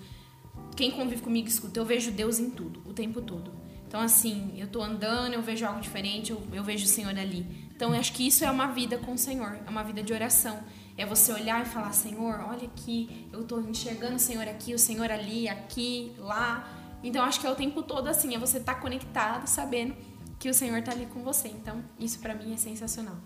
[0.76, 1.78] Quem convive comigo escuta.
[1.78, 3.61] Eu vejo Deus em tudo, o tempo todo.
[3.92, 7.46] Então, assim, eu tô andando, eu vejo algo diferente, eu, eu vejo o Senhor ali.
[7.76, 10.14] Então, eu acho que isso é uma vida com o Senhor, é uma vida de
[10.14, 10.64] oração.
[10.96, 14.78] É você olhar e falar, Senhor, olha aqui, eu tô enxergando o Senhor aqui, o
[14.78, 16.66] Senhor ali, aqui, lá.
[17.04, 19.94] Então, acho que é o tempo todo assim, é você estar tá conectado, sabendo
[20.38, 21.48] que o Senhor tá ali com você.
[21.48, 23.16] Então, isso para mim é sensacional.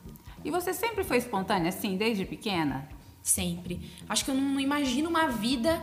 [0.44, 2.88] E você sempre foi espontânea assim, desde pequena?
[3.22, 3.88] Sempre.
[4.08, 5.80] Acho que eu não imagino uma vida,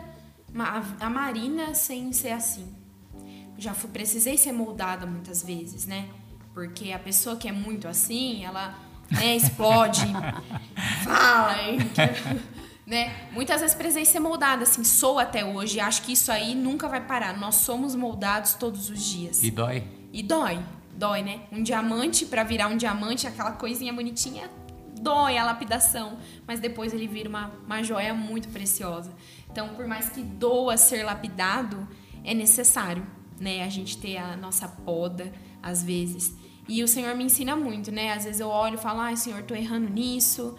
[0.53, 2.82] uma, a Marina sem ser assim
[3.63, 6.09] já fui, precisei ser moldada muitas vezes, né?
[6.53, 8.77] Porque a pessoa que é muito assim, ela
[9.09, 10.05] né, explode,
[11.03, 11.55] fala,
[12.85, 13.29] né?
[13.31, 15.79] Muitas vezes precisei ser moldada, assim, sou até hoje.
[15.79, 17.37] Acho que isso aí nunca vai parar.
[17.37, 19.41] Nós somos moldados todos os dias.
[19.41, 19.83] E dói.
[20.11, 20.59] E dói,
[20.95, 21.41] dói, né?
[21.51, 24.49] Um diamante, para virar um diamante, aquela coisinha bonitinha,
[25.01, 26.17] dói a lapidação.
[26.45, 29.11] Mas depois ele vira uma, uma joia muito preciosa.
[29.49, 31.87] Então, por mais que doa ser lapidado,
[32.23, 33.05] é necessário
[33.39, 33.63] né?
[33.63, 36.35] A gente ter a nossa poda, às vezes.
[36.67, 38.13] E o Senhor me ensina muito, né?
[38.13, 40.57] Às vezes eu olho e falo, ai, Senhor, tô errando nisso,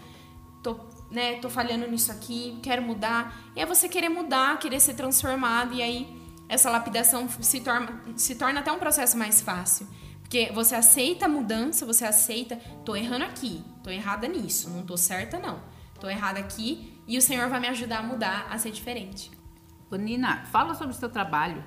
[0.63, 0.79] tô,
[1.11, 3.51] né, tô falhando nisso aqui, quero mudar.
[3.57, 8.35] E é você querer mudar, querer ser transformado, e aí essa lapidação se torna, se
[8.35, 9.87] torna até um processo mais fácil.
[10.21, 14.97] Porque você aceita a mudança, você aceita, tô errando aqui, tô errada nisso, não tô
[14.97, 15.61] certa não.
[16.01, 19.31] Tô errada aqui e o Senhor vai me ajudar a mudar, a ser diferente.
[19.93, 21.63] Nina, fala sobre o seu trabalho.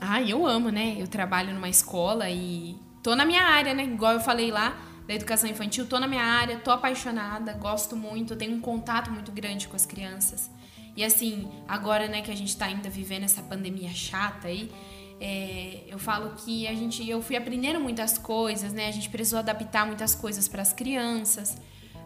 [0.00, 0.96] Ah, eu amo, né?
[0.98, 3.84] Eu trabalho numa escola e tô na minha área, né?
[3.84, 8.36] Igual eu falei lá da educação infantil, tô na minha área, tô apaixonada, gosto muito,
[8.36, 10.50] tenho um contato muito grande com as crianças.
[10.94, 14.70] E assim, agora, né, que a gente tá ainda vivendo essa pandemia chata aí,
[15.20, 18.88] é, eu falo que a gente, eu fui aprendendo muitas coisas, né?
[18.88, 21.56] A gente precisou adaptar muitas coisas para as crianças.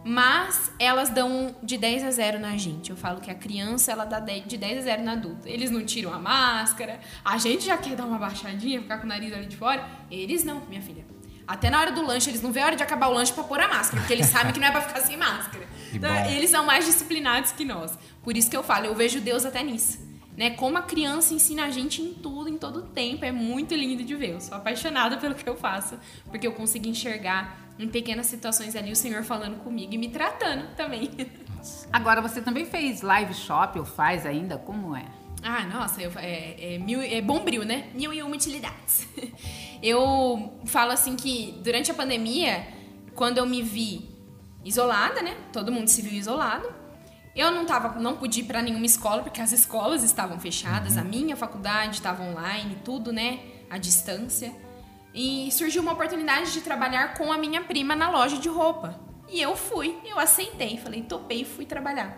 [0.03, 2.89] Mas elas dão de 10 a 0 na gente.
[2.89, 5.47] Eu falo que a criança ela dá de 10 a 0 no adulto.
[5.47, 6.99] Eles não tiram a máscara.
[7.23, 9.87] A gente já quer dar uma baixadinha, ficar com o nariz ali de fora.
[10.11, 11.05] Eles não, minha filha.
[11.47, 13.43] Até na hora do lanche, eles não vê a hora de acabar o lanche para
[13.43, 15.63] pôr a máscara, porque eles sabem que não é para ficar sem máscara.
[15.93, 17.95] Então, eles são mais disciplinados que nós.
[18.23, 19.99] Por isso que eu falo, eu vejo Deus até nisso.
[20.35, 20.49] Né?
[20.49, 23.23] Como a criança ensina a gente em tudo, em todo tempo.
[23.23, 24.31] É muito lindo de ver.
[24.31, 25.99] Eu sou apaixonada pelo que eu faço,
[26.31, 30.75] porque eu consigo enxergar em pequenas situações ali o Senhor falando comigo e me tratando
[30.75, 31.09] também.
[31.91, 34.57] Agora você também fez live shop ou faz ainda?
[34.57, 35.05] Como é?
[35.43, 37.89] Ah, nossa, eu, é, é, mil, é bombril, né?
[37.93, 39.07] Mil e uma utilidades.
[39.83, 42.65] Eu falo assim que durante a pandemia,
[43.13, 44.15] quando eu me vi
[44.63, 45.35] isolada, né?
[45.51, 46.73] Todo mundo se viu isolado.
[47.35, 51.01] Eu não tava, não pude ir para nenhuma escola porque as escolas estavam fechadas, uhum.
[51.01, 53.41] a minha faculdade estava online, tudo, né?
[53.69, 54.55] À distância.
[55.13, 58.99] E surgiu uma oportunidade de trabalhar com a minha prima na loja de roupa.
[59.29, 62.17] E eu fui, eu aceitei, falei, topei e fui trabalhar.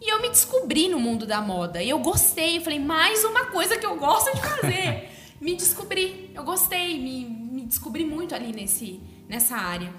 [0.00, 1.82] E eu me descobri no mundo da moda.
[1.82, 5.10] E eu gostei, eu falei, mais uma coisa que eu gosto de fazer.
[5.40, 9.92] me descobri, eu gostei, me, me descobri muito ali nesse, nessa área.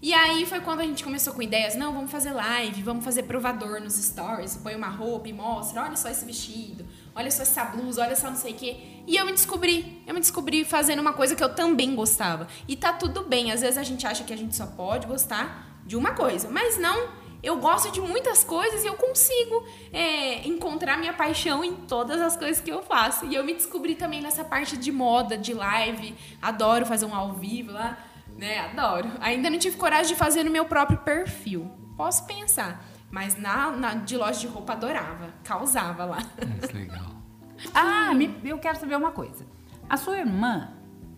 [0.00, 3.24] E aí foi quando a gente começou com ideias, não, vamos fazer live, vamos fazer
[3.24, 7.64] provador nos stories, põe uma roupa e mostra, olha só esse vestido, olha só essa
[7.64, 8.76] blusa, olha só não sei o quê.
[9.06, 12.46] E eu me descobri, eu me descobri fazendo uma coisa que eu também gostava.
[12.68, 15.80] E tá tudo bem, às vezes a gente acha que a gente só pode gostar
[15.86, 17.08] de uma coisa, mas não,
[17.42, 22.36] eu gosto de muitas coisas e eu consigo é, encontrar minha paixão em todas as
[22.36, 23.24] coisas que eu faço.
[23.26, 27.34] E eu me descobri também nessa parte de moda, de live, adoro fazer um ao
[27.34, 27.98] vivo lá,
[28.36, 28.58] né?
[28.58, 29.10] Adoro.
[29.20, 31.70] Ainda não tive coragem de fazer no meu próprio perfil.
[31.96, 32.84] Posso pensar.
[33.16, 36.18] Mas na, na, de loja de roupa adorava, causava lá.
[36.62, 37.16] Isso, legal.
[37.74, 39.46] ah, me, eu quero saber uma coisa.
[39.88, 40.68] A sua irmã,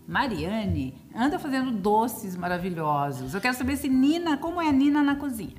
[0.06, 3.34] Mariane, anda fazendo doces maravilhosos.
[3.34, 5.56] Eu quero saber se Nina, como é a Nina na cozinha?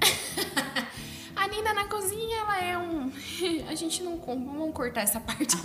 [1.35, 3.11] a Nina na cozinha, ela é um.
[3.67, 4.17] A gente não.
[4.17, 5.57] Vamos cortar essa parte.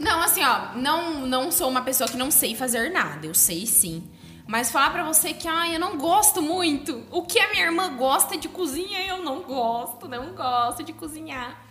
[0.00, 3.26] não, assim, ó, não, não sou uma pessoa que não sei fazer nada.
[3.26, 4.08] Eu sei sim.
[4.46, 7.04] Mas falar para você que, ai, eu não gosto muito.
[7.10, 11.65] O que a minha irmã gosta de cozinha, eu não gosto, não gosto de cozinhar.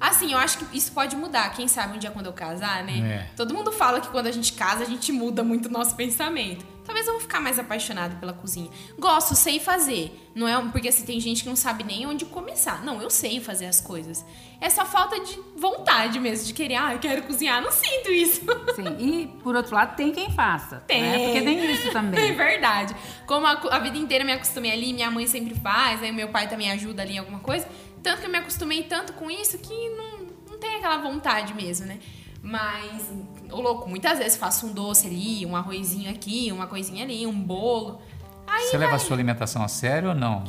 [0.00, 1.50] Assim, eu acho que isso pode mudar.
[1.50, 2.98] Quem sabe um dia quando eu casar, né?
[2.98, 3.30] É.
[3.36, 6.64] Todo mundo fala que quando a gente casa, a gente muda muito o nosso pensamento.
[6.86, 8.70] Talvez eu vou ficar mais apaixonada pela cozinha.
[8.96, 10.30] Gosto, sei fazer.
[10.34, 12.84] Não é porque assim, tem gente que não sabe nem onde começar.
[12.84, 14.24] Não, eu sei fazer as coisas.
[14.60, 17.60] É só falta de vontade mesmo, de querer, ah, eu quero cozinhar.
[17.60, 18.42] Não sinto isso.
[18.76, 20.76] Sim, e por outro lado, tem quem faça.
[20.76, 20.82] Né?
[20.86, 21.02] Tem.
[21.02, 21.24] Né?
[21.24, 22.16] Porque tem isso também.
[22.30, 22.94] É verdade.
[23.26, 26.48] Como a, a vida inteira me acostumei ali, minha mãe sempre faz, aí meu pai
[26.48, 27.66] também ajuda ali em alguma coisa
[28.06, 31.86] tanto que eu me acostumei tanto com isso que não, não tem aquela vontade mesmo,
[31.86, 31.98] né?
[32.40, 33.10] Mas,
[33.50, 37.32] ô louco, muitas vezes faço um doce ali, um arrozinho aqui, uma coisinha ali, um
[37.32, 38.00] bolo.
[38.46, 38.86] Aí Você vai...
[38.86, 40.44] leva a sua alimentação a sério ou não?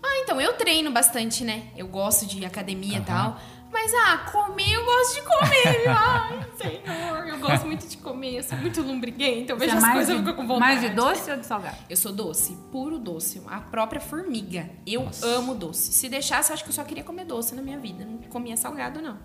[0.00, 1.64] Ah, então, eu treino bastante, né?
[1.76, 3.40] Eu gosto de academia e tal.
[3.72, 5.88] Mas, ah, comer eu gosto de comer.
[5.88, 8.38] Ai, senhor, eu gosto muito de comer.
[8.38, 9.52] Eu sou muito lumbriguenta.
[9.52, 10.60] Eu vejo Você é as coisas e fico com vontade.
[10.60, 11.76] Mais de doce ou de salgado?
[11.88, 13.40] Eu sou doce, puro doce.
[13.46, 14.68] A própria formiga.
[14.86, 15.92] Eu amo doce.
[15.92, 18.04] Se deixasse, acho que eu só queria comer doce na minha vida.
[18.04, 19.18] Não comia salgado, não.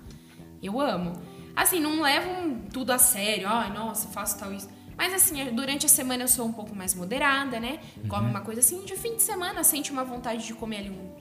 [0.61, 1.13] Eu amo.
[1.55, 3.47] Assim, não levo tudo a sério.
[3.47, 4.69] Ai, nossa, faço tal isso.
[4.97, 7.79] Mas assim, durante a semana eu sou um pouco mais moderada, né?
[8.07, 11.15] Come uma coisa assim, de fim de semana, sente uma vontade de comer ali um,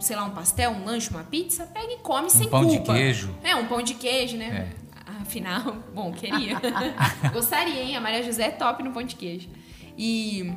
[0.00, 2.94] sei lá, um pastel, um lanche, uma pizza, pega e come sem pão de culpa.
[2.94, 3.34] queijo.
[3.42, 4.72] É, um pão de queijo, né?
[5.20, 6.60] Afinal, bom, queria.
[7.32, 7.96] Gostaria, hein?
[7.96, 9.48] A Maria José é top no pão de queijo.
[9.96, 10.52] E.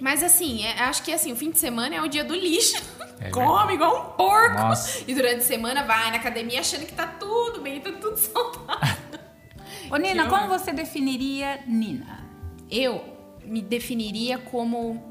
[0.00, 2.82] Mas assim, é- acho que assim, o fim de semana é o dia do lixo.
[3.20, 4.56] É Come igual um porco.
[4.58, 5.04] Nossa.
[5.06, 8.96] E durante a semana vai na academia achando que tá tudo bem, tá tudo saudável.
[9.90, 12.24] Ô, Nina, Que como você definiria Nina?
[12.70, 13.04] Eu
[13.44, 15.02] me definiria como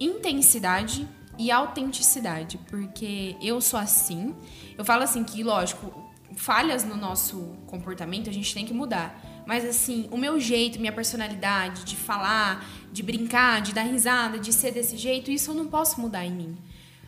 [0.00, 1.06] intensidade
[1.38, 4.34] e autenticidade, porque eu sou assim.
[4.76, 5.92] Eu falo assim que, lógico,
[6.36, 9.44] falhas no nosso comportamento a gente tem que mudar.
[9.46, 14.52] Mas assim, o meu jeito, minha personalidade de falar, de brincar, de dar risada, de
[14.52, 16.56] ser desse jeito, isso eu não posso mudar em mim.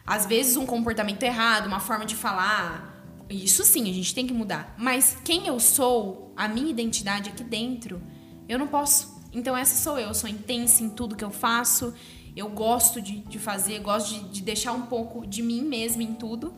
[0.07, 4.33] Às vezes um comportamento errado, uma forma de falar, isso sim, a gente tem que
[4.33, 4.75] mudar.
[4.79, 8.01] Mas quem eu sou, a minha identidade aqui dentro,
[8.49, 9.19] eu não posso.
[9.33, 11.93] Então essa sou eu, eu sou intensa em tudo que eu faço.
[12.39, 16.15] Eu gosto de, de fazer, gosto de, de deixar um pouco de mim mesma em
[16.15, 16.55] tudo.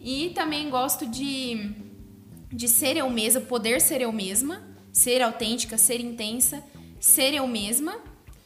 [0.00, 1.72] E também gosto de,
[2.52, 4.60] de ser eu mesma, poder ser eu mesma,
[4.92, 6.64] ser autêntica, ser intensa,
[6.98, 7.96] ser eu mesma,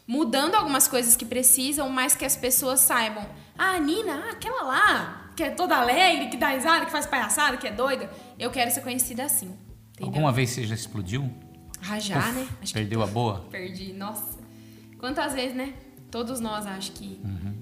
[0.07, 3.27] mudando algumas coisas que precisam, mas que as pessoas saibam.
[3.57, 7.57] Ah, Nina, ah, aquela lá, que é toda alegre, que dá risada, que faz palhaçada,
[7.57, 8.11] que é doida.
[8.39, 9.57] Eu quero ser conhecida assim.
[9.93, 10.07] Entendeu?
[10.07, 11.33] Alguma vez você já explodiu?
[11.89, 12.47] Ah, já, né?
[12.61, 13.41] Acho que Perdeu a boa?
[13.51, 14.39] Perdi, nossa.
[14.99, 15.73] Quantas vezes, né?
[16.13, 17.19] Todos nós acho que.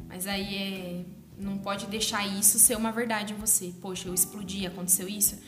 [0.09, 1.05] Mas aí é.
[1.39, 3.73] Não pode deixar isso ser uma verdade em você.
[3.81, 5.41] Poxa, eu explodi, aconteceu isso.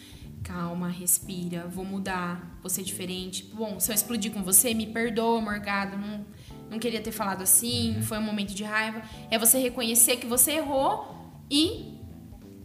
[0.43, 3.45] Calma, respira, vou mudar, vou ser diferente.
[3.53, 5.99] Bom, se eu explodir com você, me perdoa, Morgado.
[5.99, 6.25] Não,
[6.71, 9.03] não queria ter falado assim, foi um momento de raiva.
[9.31, 11.15] É você reconhecer que você errou
[11.51, 11.99] e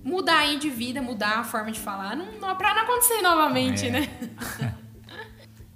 [0.06, 3.88] mudar aí de vida, mudar a forma de falar, não, não, pra não acontecer novamente,
[3.88, 3.92] É.
[3.92, 4.08] né?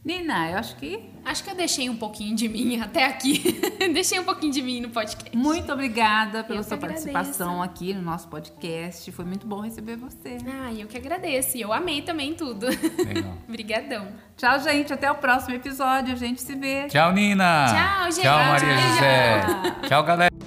[0.03, 3.61] Nina, eu acho que Acho que eu deixei um pouquinho de mim até aqui.
[3.93, 5.37] deixei um pouquinho de mim no podcast.
[5.37, 9.11] muito obrigada pela Eu sua participação aqui no nosso podcast.
[9.11, 10.37] Foi muito bom receber você.
[10.47, 11.57] Ah, eu que agradeço.
[11.57, 12.65] E eu amei também tudo.
[12.65, 13.37] Legal.
[13.47, 14.07] Obrigadão.
[14.35, 14.91] Tchau, gente.
[14.91, 16.13] Até o próximo episódio.
[16.13, 16.87] A gente se vê.
[16.87, 17.65] Tchau, Nina.
[17.67, 18.23] Tchau, gente.
[18.23, 18.89] Tchau, Maria Tchau.
[18.89, 19.87] José.
[19.87, 20.40] Tchau, galera.